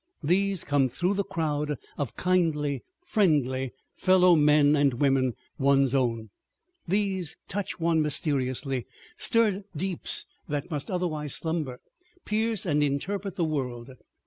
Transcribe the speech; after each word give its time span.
These 0.23 0.63
come 0.63 0.89
through 0.89 1.13
the 1.13 1.23
crowd 1.23 1.77
of 1.95 2.17
kindly 2.17 2.81
friendly 3.05 3.71
fellow 3.93 4.35
men 4.35 4.75
and 4.75 4.95
women—one's 4.95 5.93
own. 5.93 6.31
These 6.87 7.37
touch 7.47 7.79
one 7.79 8.01
mysteriously, 8.01 8.87
stir 9.15 9.63
deeps 9.75 10.25
that 10.47 10.71
must 10.71 10.89
otherwise 10.89 11.35
slumber, 11.35 11.81
pierce 12.25 12.65
and 12.65 12.81
interpret 12.81 13.35
the 13.35 13.45
world. 13.45 13.91